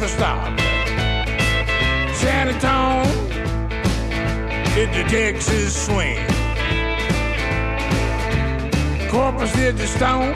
[0.00, 0.60] Never stopped.
[2.24, 3.02] Antonio
[4.74, 6.24] did the Texas swing.
[9.08, 10.32] Corpus did the stone.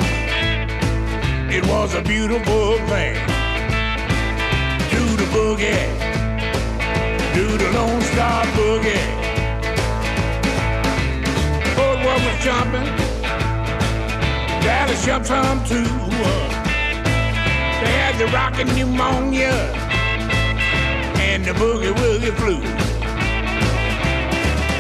[1.49, 3.15] It was a beautiful thing.
[4.91, 5.87] Do the boogie.
[7.35, 9.07] Do the Lone Star Boogie.
[11.77, 12.89] Fort Worth was jumping.
[14.63, 16.52] Dallas jumped some too.
[17.83, 19.55] They had the rockin' pneumonia
[21.19, 22.57] and the boogie woogie flu.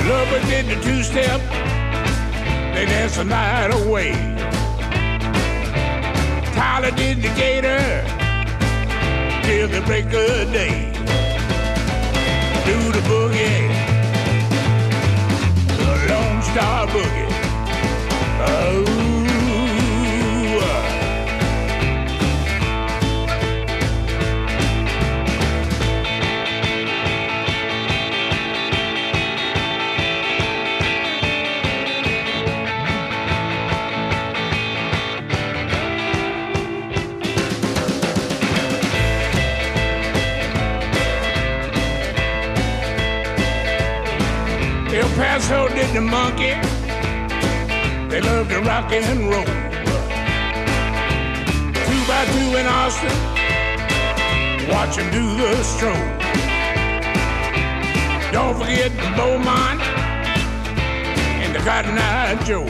[0.08, 1.40] Lover did the two step,
[2.74, 4.12] they danced the night away.
[6.54, 7.82] Tyler did the gator
[9.42, 10.92] till the break of day.
[12.66, 13.68] Do the boogie,
[15.78, 17.32] the Lone Star Boogie.
[18.46, 19.01] Oh.
[48.42, 49.44] Love to rock and roll.
[51.86, 53.16] Two by two in Austin.
[54.68, 55.92] Watch them do the stroll.
[58.32, 59.80] Don't forget Beaumont
[61.42, 62.66] and the Cotton Eye Joe.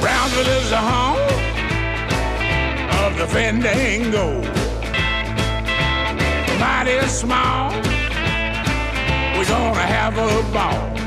[0.00, 1.20] Brownsville is the home
[3.04, 4.42] of the Fandango.
[6.58, 7.70] Mighty small
[9.36, 11.03] we're gonna have a ball.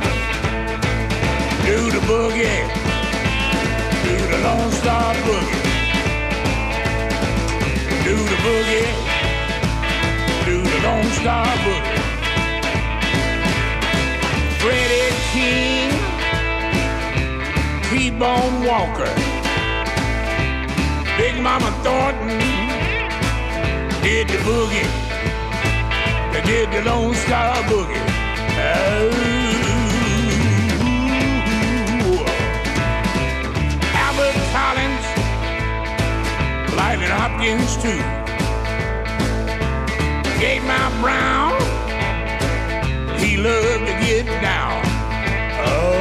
[1.68, 2.64] Do the boogie,
[4.04, 5.64] do the Lone Star Boogie.
[8.06, 8.88] Do the boogie,
[10.46, 12.02] do the Lone Star Boogie.
[14.62, 15.92] Freddie King,
[17.90, 19.14] T-Bone Walker,
[21.18, 22.40] Big Mama Thornton
[24.02, 24.90] did the boogie.
[26.32, 28.08] They did the Lone Star Boogie.
[28.58, 29.37] Albert
[37.10, 38.02] Lightning Hopkins too.
[40.40, 41.54] Gatemouth Brown,
[43.20, 44.82] he loved to get down.
[45.66, 45.94] Oh,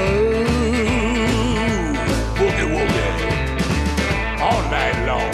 [2.34, 3.20] boogie woogie,
[4.40, 5.32] all night long.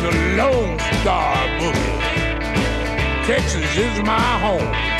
[0.00, 3.26] The Lone Star Boogie.
[3.26, 4.91] Texas is my home.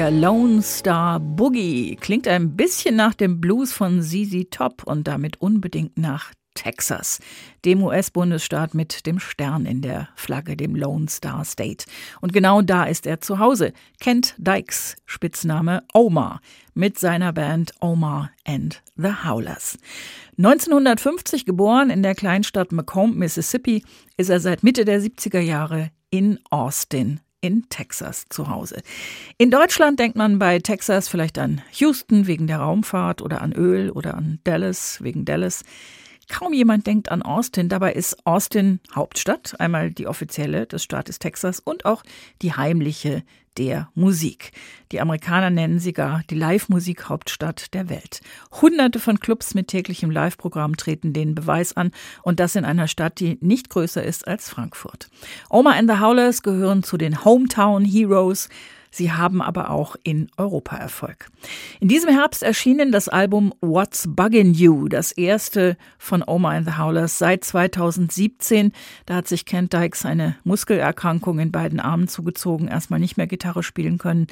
[0.00, 5.42] Der Lone Star Boogie klingt ein bisschen nach dem Blues von ZZ Top und damit
[5.42, 7.18] unbedingt nach Texas,
[7.66, 11.84] dem US-Bundesstaat mit dem Stern in der Flagge, dem Lone Star State.
[12.22, 13.74] Und genau da ist er zu Hause.
[14.00, 16.40] Kent Dykes, Spitzname Omar,
[16.72, 19.76] mit seiner Band Omar and the Howlers.
[20.38, 23.84] 1950 geboren in der Kleinstadt Macomb, Mississippi,
[24.16, 28.82] ist er seit Mitte der 70er Jahre in Austin in Texas zu Hause.
[29.38, 33.90] In Deutschland denkt man bei Texas vielleicht an Houston wegen der Raumfahrt oder an Öl
[33.90, 35.64] oder an Dallas wegen Dallas.
[36.30, 37.68] Kaum jemand denkt an Austin.
[37.68, 42.04] Dabei ist Austin Hauptstadt, einmal die offizielle des Staates Texas und auch
[42.40, 43.24] die heimliche
[43.58, 44.52] der Musik.
[44.92, 48.20] Die Amerikaner nennen sie gar die Live-Musik-Hauptstadt der Welt.
[48.62, 51.90] Hunderte von Clubs mit täglichem Live-Programm treten den Beweis an
[52.22, 55.10] und das in einer Stadt, die nicht größer ist als Frankfurt.
[55.50, 58.48] Omar and the Howlers gehören zu den Hometown Heroes.
[58.90, 61.30] Sie haben aber auch in Europa Erfolg.
[61.78, 66.76] In diesem Herbst erschienen das Album What's Buggin' You, das erste von Oma and the
[66.76, 68.72] Howlers seit 2017.
[69.06, 73.62] Da hat sich Kent Dykes eine Muskelerkrankung in beiden Armen zugezogen, erstmal nicht mehr Gitarre
[73.62, 74.26] spielen können.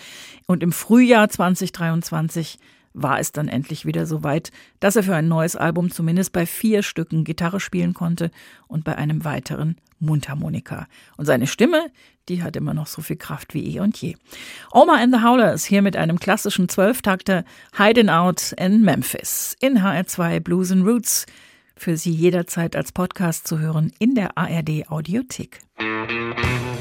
[0.46, 2.58] Und im Frühjahr 2023
[3.02, 4.50] war es dann endlich wieder so weit,
[4.80, 8.30] dass er für ein neues Album zumindest bei vier Stücken Gitarre spielen konnte
[8.66, 10.86] und bei einem weiteren Mundharmonika.
[11.16, 11.90] Und seine Stimme,
[12.28, 14.16] die hat immer noch so viel Kraft wie eh und je.
[14.72, 17.44] Oma and the Howlers hier mit einem klassischen Zwölftakter
[17.76, 21.26] Hiding Out in Memphis in HR2 Blues and Roots.
[21.76, 25.60] Für Sie jederzeit als Podcast zu hören in der ARD Audiothek.
[25.78, 26.77] hiding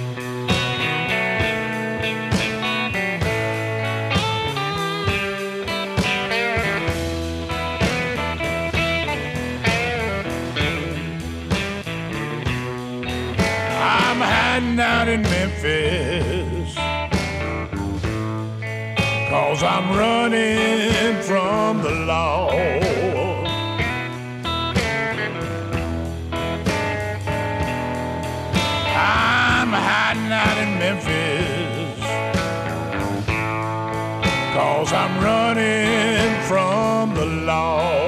[30.87, 31.99] Memphis.
[34.55, 38.07] Cause I'm running from the law.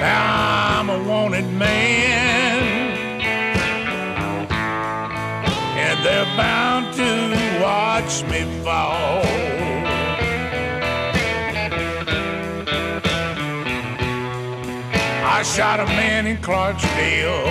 [0.00, 2.90] Now I'm a wanted man,
[5.78, 8.59] and they're bound to watch me
[15.40, 17.46] I shot a man in Clarksville.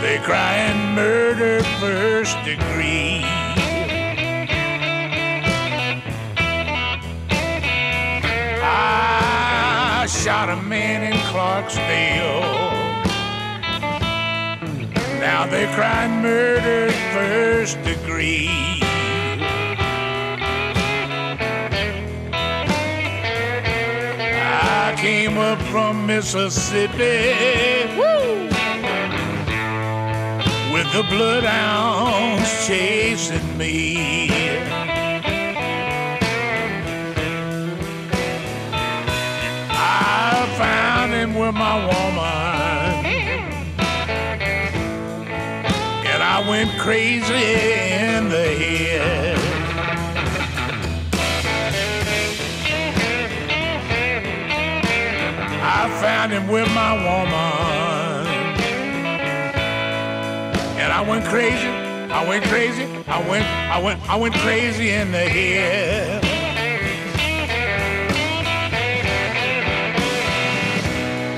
[0.00, 3.20] They crying murder first degree.
[8.64, 12.40] I shot a man in Clarksville.
[15.20, 18.87] Now they're crying murder first degree.
[25.00, 26.96] Came up from Mississippi
[27.96, 28.48] Woo!
[30.72, 34.28] with the bloodhounds chasing me.
[39.70, 43.06] I found him with my woman.
[46.06, 49.37] And I went crazy in the head.
[55.88, 58.26] I found him with my woman.
[60.78, 61.66] And I went crazy.
[61.66, 62.84] I went crazy.
[63.08, 66.22] I went, I went, I went crazy in the head.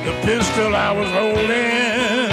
[0.04, 2.28] The pistol I was holding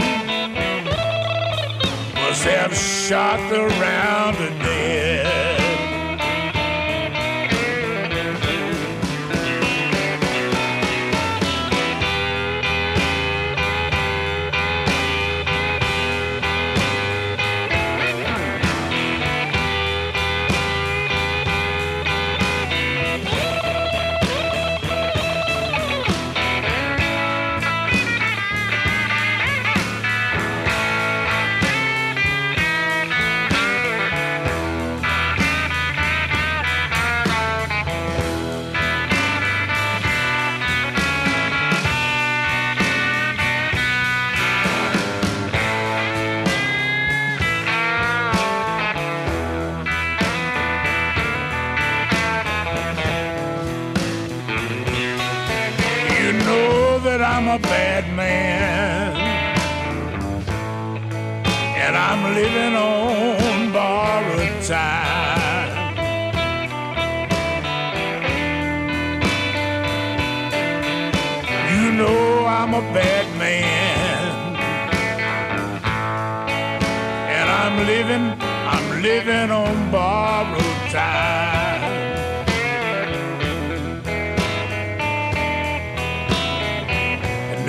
[2.15, 5.36] must have shot the round to death.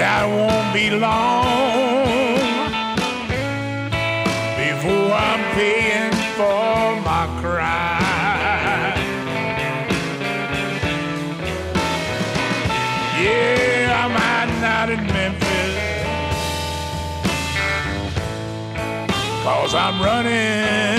[0.01, 2.37] I won't be long
[4.57, 8.95] before I'm paying for my crime.
[13.21, 15.75] Yeah, I'm hiding out in Memphis.
[19.43, 20.98] Cause I'm running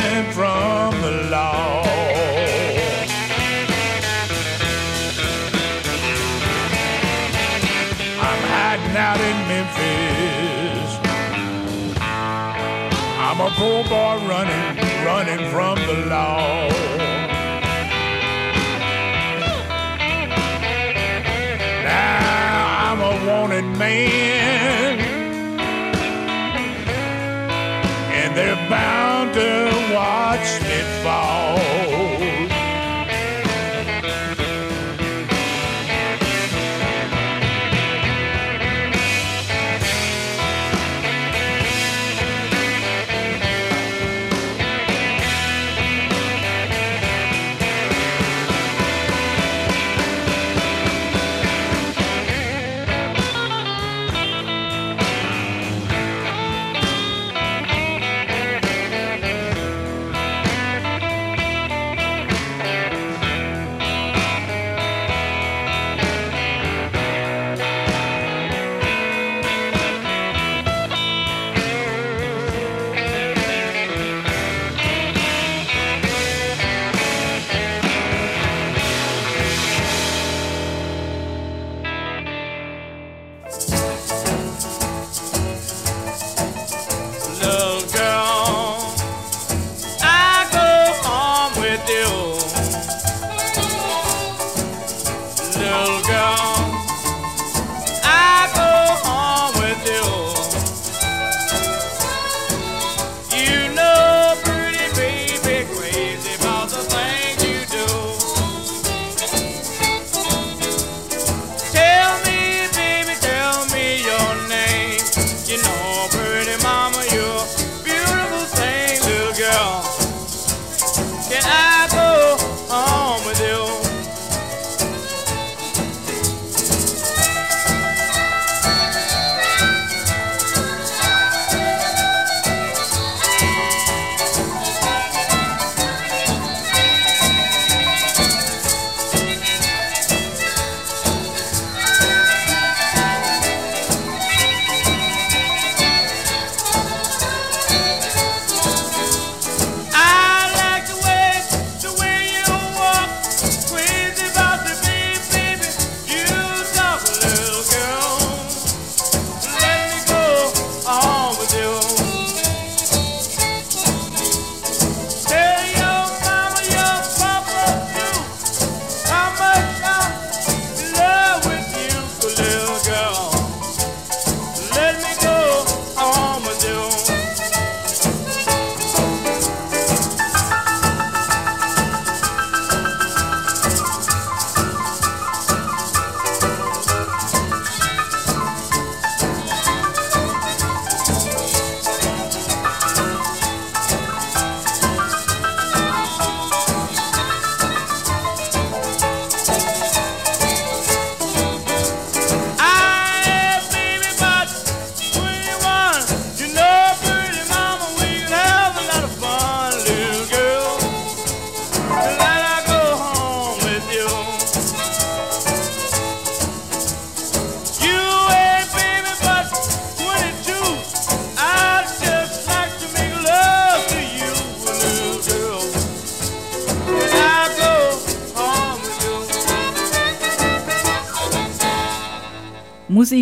[13.41, 16.67] I'm a poor boy running, running from the law.
[21.85, 24.99] Now I'm a wanted man.
[28.11, 29.18] And they're bound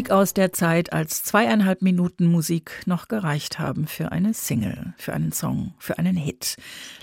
[0.08, 5.14] Musik aus der Zeit, als zweieinhalb Minuten Musik noch gereicht haben für eine Single, für
[5.14, 6.56] einen Song, für einen Hit.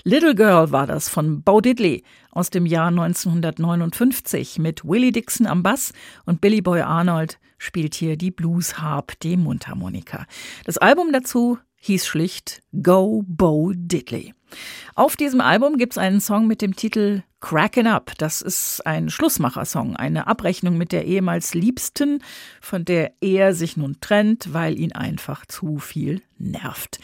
[0.03, 5.61] Little Girl war das von Bo Diddley aus dem Jahr 1959 mit Willie Dixon am
[5.61, 5.93] Bass
[6.25, 10.25] und Billy Boy Arnold spielt hier die Blues Harp, die Mundharmonika.
[10.63, 14.33] Das Album dazu hieß schlicht Go Bo Diddley.
[14.95, 18.13] Auf diesem Album gibt es einen Song mit dem Titel Crackin' Up.
[18.17, 22.23] Das ist ein Schlussmachersong, eine Abrechnung mit der ehemals Liebsten,
[22.59, 26.97] von der er sich nun trennt, weil ihn einfach zu viel nervt.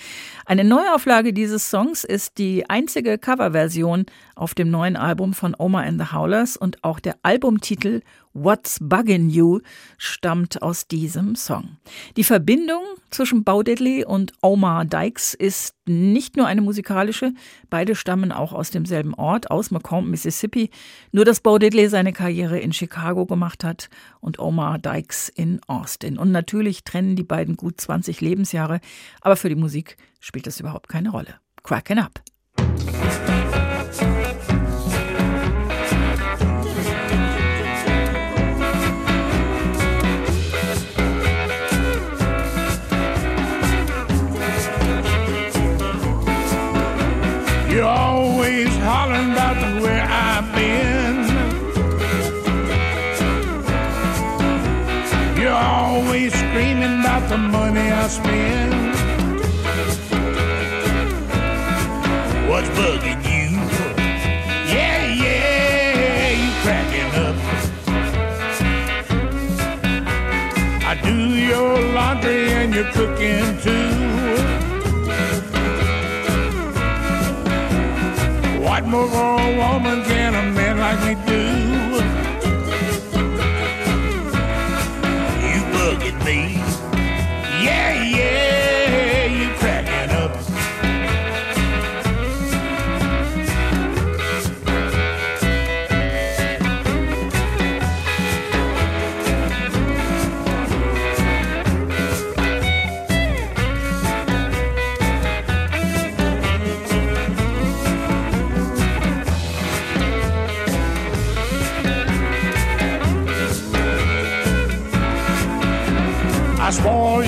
[0.47, 6.01] Eine Neuauflage dieses Songs ist die einzige Coverversion auf dem neuen Album von Omar and
[6.01, 8.01] the Howlers und auch der Albumtitel
[8.33, 9.59] What's Buggin' You
[9.97, 11.77] stammt aus diesem Song.
[12.15, 17.33] Die Verbindung zwischen Bo Diddley und Omar Dykes ist nicht nur eine musikalische,
[17.69, 20.69] beide stammen auch aus demselben Ort, aus Macomb, Mississippi,
[21.11, 23.89] nur dass Bo Diddley seine Karriere in Chicago gemacht hat
[24.21, 26.17] und Omar Dykes in Austin.
[26.17, 28.79] Und natürlich trennen die beiden gut 20 Lebensjahre,
[29.19, 31.35] aber für die Musik spielt das überhaupt keine Rolle.
[31.63, 32.21] Crackin' up.
[48.61, 51.15] always hollering about where I've been.
[55.41, 58.73] You're always screaming about the money I spend.
[62.49, 63.49] What's bugging you?
[64.71, 67.35] Yeah, yeah, you cracking up.
[70.85, 74.70] I do your laundry and your cooking too.
[78.91, 80.40] more woman can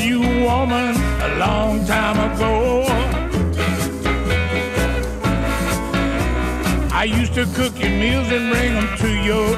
[0.03, 2.83] you, woman, a long time ago.
[6.91, 9.57] I used to cook your meals and bring them to your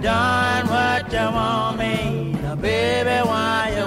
[0.00, 2.32] done what you want me.
[2.42, 3.79] Now, baby, why you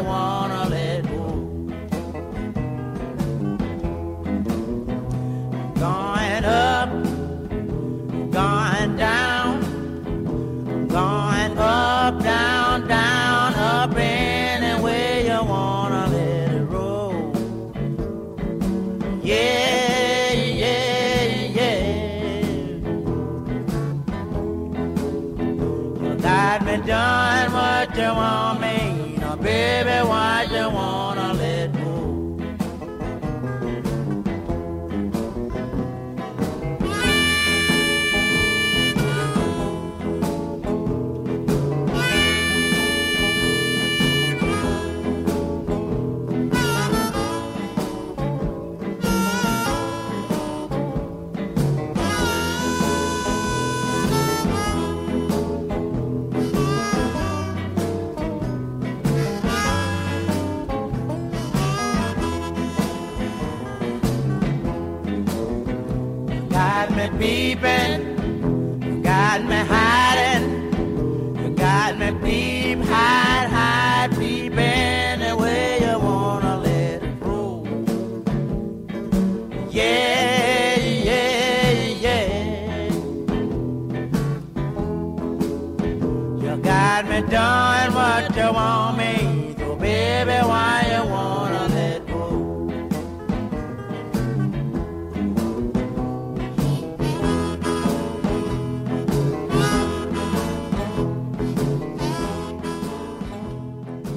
[67.24, 69.83] beeping, got me high.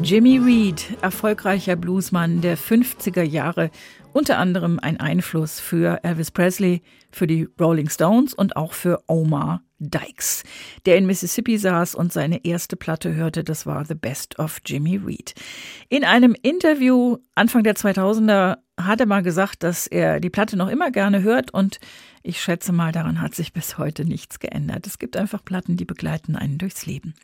[0.07, 3.73] Jimmy Reed, erfolgreicher Bluesmann der 50er Jahre,
[4.17, 9.61] unter anderem ein Einfluss für Elvis Presley, für die Rolling Stones und auch für Omar
[9.79, 10.43] Dykes,
[10.87, 14.97] der in Mississippi saß und seine erste Platte hörte, das war The Best of Jimmy
[14.97, 15.35] Reed.
[15.91, 20.69] In einem Interview Anfang der 2000er hat er mal gesagt, dass er die Platte noch
[20.69, 21.79] immer gerne hört und
[22.23, 24.87] ich schätze mal, daran hat sich bis heute nichts geändert.
[24.87, 27.15] Es gibt einfach Platten, die begleiten einen durchs Leben.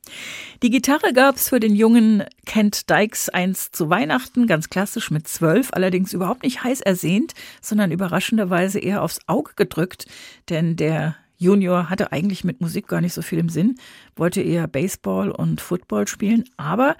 [0.62, 5.26] Die Gitarre gab es für den jungen Kent Dykes einst zu Weihnachten, ganz klassisch mit
[5.26, 10.06] zwölf, allerdings überhaupt nicht heiß ersehnt, sondern überraschenderweise eher aufs Auge gedrückt,
[10.48, 13.74] denn der Junior hatte eigentlich mit Musik gar nicht so viel im Sinn,
[14.14, 16.96] wollte eher Baseball und Football spielen, aber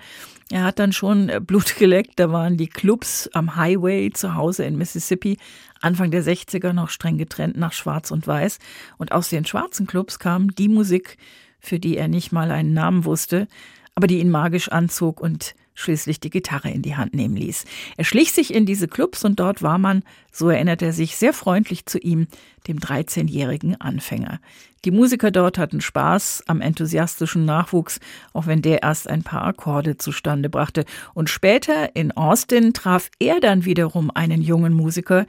[0.51, 2.15] er hat dann schon Blut geleckt.
[2.17, 5.39] Da waren die Clubs am Highway zu Hause in Mississippi
[5.81, 8.59] Anfang der 60er noch streng getrennt nach Schwarz und Weiß.
[8.99, 11.19] Und aus den schwarzen Clubs kam die Musik,
[11.59, 13.49] für die er nicht mal einen Namen wusste,
[13.95, 17.65] aber die ihn magisch anzog und schließlich die Gitarre in die Hand nehmen ließ.
[17.97, 21.33] Er schlich sich in diese Clubs und dort war man, so erinnert er sich, sehr
[21.33, 22.27] freundlich zu ihm,
[22.69, 24.41] dem 13-jährigen Anfänger.
[24.85, 28.01] Die Musiker dort hatten Spaß am enthusiastischen Nachwuchs,
[28.33, 30.85] auch wenn der erst ein paar Akkorde zustande brachte.
[31.15, 35.27] Und später in Austin traf er dann wiederum einen jungen Musiker,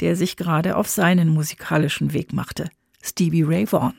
[0.00, 2.70] der sich gerade auf seinen musikalischen Weg machte.
[3.02, 3.94] Stevie Ray Vaughan.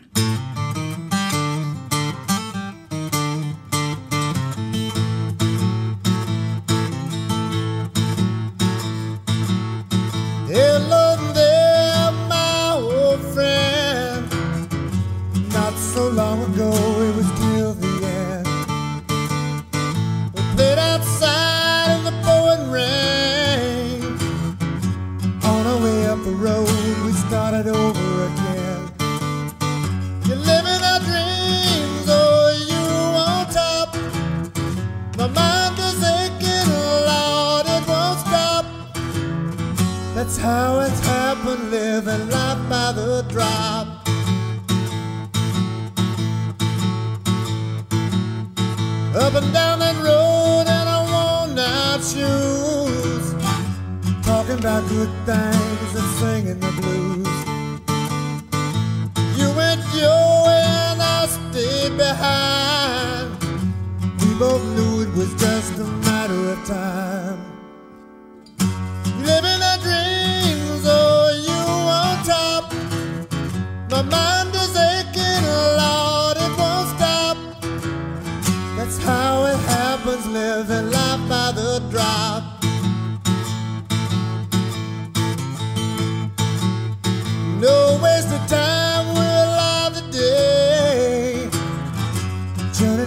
[55.05, 55.62] good thing.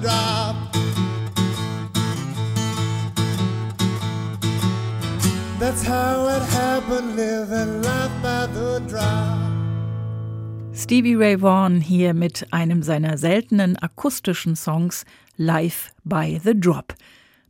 [0.00, 0.56] drop.
[5.60, 9.36] That's how it happened, living life by the drop.
[10.72, 15.04] Stevie Ray Vaughan hier mit einem seiner seltenen akustischen Songs
[15.36, 16.94] Live by the Drop.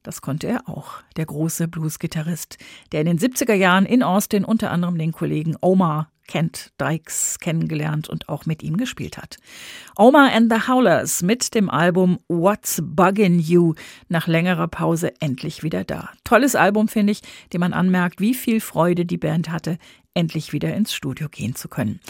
[0.03, 2.59] Das konnte er auch, der große Bluesgitarrist,
[2.93, 8.09] der in den 70er Jahren in Austin unter anderem den Kollegen Omar Kent Dykes kennengelernt
[8.09, 9.39] und auch mit ihm gespielt hat.
[9.97, 13.75] Omar and the Howlers mit dem Album What's Buggin' You
[14.09, 16.11] nach längerer Pause endlich wieder da.
[16.23, 19.79] Tolles Album finde ich, dem man anmerkt, wie viel Freude die Band hatte,
[20.15, 22.01] endlich wieder ins Studio gehen zu können.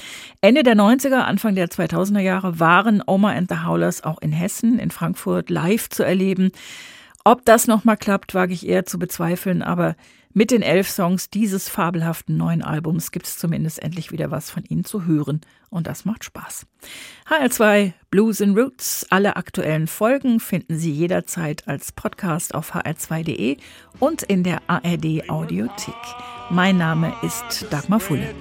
[0.40, 4.78] Ende der 90er, Anfang der 2000er Jahre waren Omar and the Howlers auch in Hessen,
[4.78, 6.50] in Frankfurt live zu erleben.
[7.24, 9.94] Ob das nochmal klappt, wage ich eher zu bezweifeln, aber
[10.38, 14.62] mit den elf Songs dieses fabelhaften neuen Albums gibt es zumindest endlich wieder was von
[14.62, 16.64] ihnen zu hören und das macht Spaß.
[17.29, 23.57] HR2 Blues and Roots, alle aktuellen Folgen finden Sie jederzeit als Podcast auf hr2.de
[23.98, 25.94] und in der ARD Audiothek.
[26.51, 28.33] Mein Name ist Dagmar Fulle.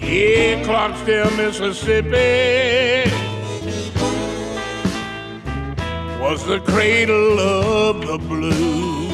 [0.00, 3.10] Yeah, Clarksdale, Mississippi.
[6.28, 9.12] was the cradle of the blues.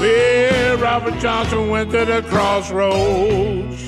[0.00, 3.86] Where Robert Johnson went to the crossroads.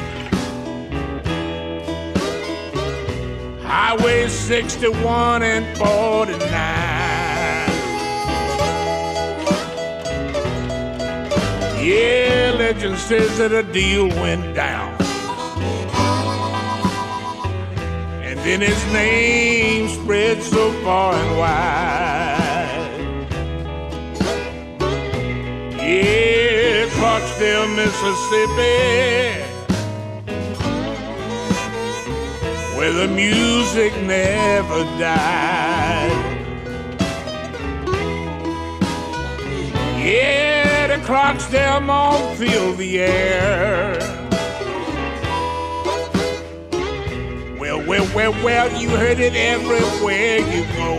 [3.62, 6.40] Highway 61 and 49.
[11.84, 14.93] Yeah, legend says that a deal went down.
[18.44, 22.84] Then his name spread so far and wide.
[25.78, 29.44] Yeah, Clarksdale, Mississippi.
[32.84, 36.10] where the music never died.
[40.04, 44.13] Yeah, the Clarksdale Mall fill the air.
[48.14, 50.94] Well, well, you heard it everywhere you go.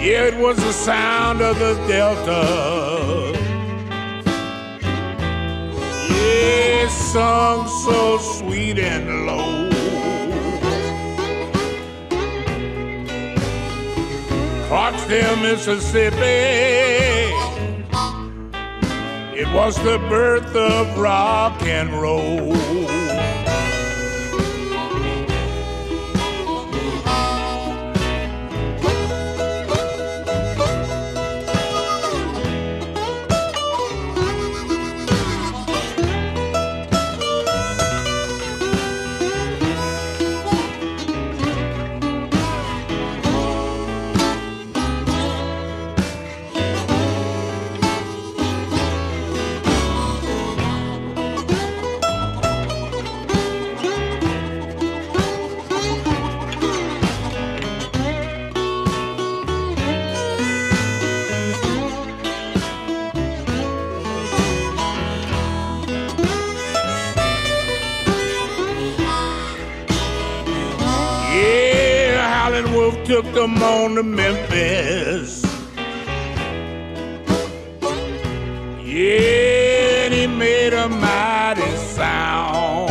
[0.00, 3.36] Yeah, it was the sound of the Delta.
[6.08, 9.68] Yeah, sung so sweet and low.
[14.68, 17.17] Clarksdale, Mississippi.
[19.40, 22.97] It was the birth of rock and roll.
[73.58, 75.42] Them on to Memphis.
[78.84, 82.90] Yeah, and he made a mighty sound.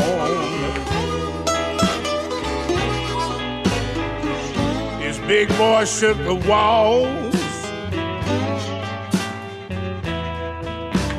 [5.01, 7.35] His big voice shook the walls.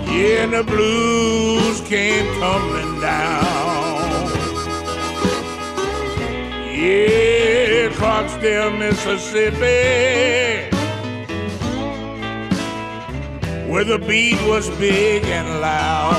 [0.06, 4.28] Yeah, and the blues came tumbling down.
[6.74, 7.28] Yeah,
[8.18, 10.76] Clarksdale, Mississippi,
[13.70, 16.16] where the beat was big and loud.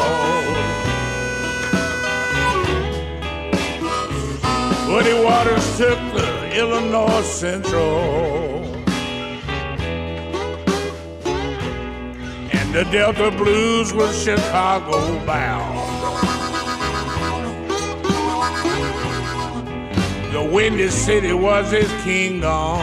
[4.88, 8.64] Muddy Waters took the Illinois Central,
[12.54, 15.79] and the Delta Blues was Chicago bound.
[20.32, 22.78] The Windy City was his kingdom.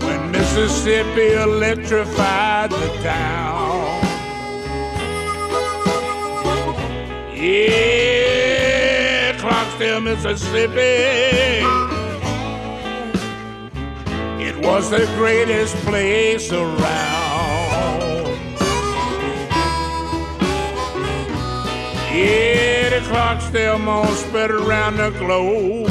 [0.00, 4.02] When Mississippi electrified the town.
[7.34, 11.64] Yeah, Clarksdale, Mississippi.
[14.44, 17.02] It was the greatest place around.
[22.14, 22.61] Yeah,
[23.32, 25.88] Clarksdale Mall spread around the globe.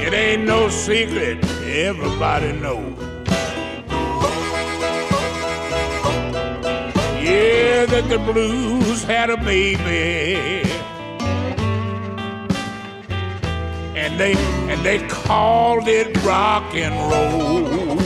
[0.00, 2.98] It ain't no secret, everybody knows.
[7.22, 10.62] Yeah, that the blues had a baby.
[13.94, 14.32] And they
[14.72, 18.00] and they called it rock and roll.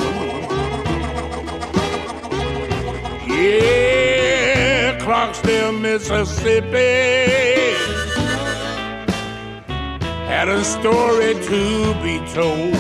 [3.29, 4.04] Yeah,
[5.25, 7.25] Clarksdale, Mississippi
[10.29, 12.75] had a story to be told.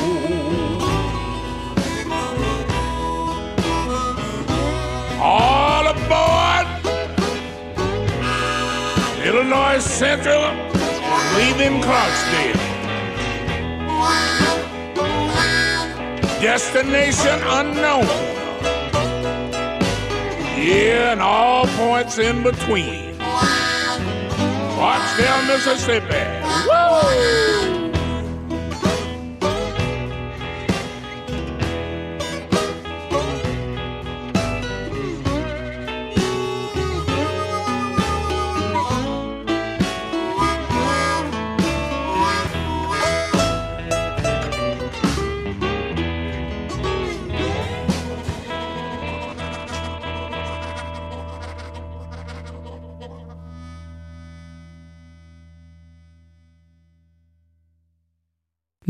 [5.22, 6.66] All aboard
[9.24, 10.44] Illinois Central
[11.38, 12.60] leaving Clarksdale.
[16.42, 18.33] Destination unknown.
[20.56, 23.14] Yeah, and all points in between.
[24.76, 26.24] Clarksdale, Mississippi.
[26.68, 27.63] Woo!